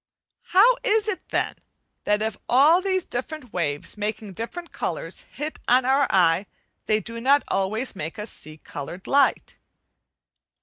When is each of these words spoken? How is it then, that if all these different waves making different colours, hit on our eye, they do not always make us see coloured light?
How 0.45 0.77
is 0.81 1.07
it 1.07 1.29
then, 1.29 1.57
that 2.05 2.23
if 2.23 2.35
all 2.49 2.81
these 2.81 3.03
different 3.05 3.53
waves 3.53 3.99
making 3.99 4.33
different 4.33 4.71
colours, 4.71 5.25
hit 5.29 5.59
on 5.67 5.85
our 5.85 6.07
eye, 6.09 6.47
they 6.87 6.99
do 6.99 7.21
not 7.21 7.43
always 7.49 7.95
make 7.95 8.17
us 8.17 8.31
see 8.31 8.57
coloured 8.57 9.05
light? 9.05 9.57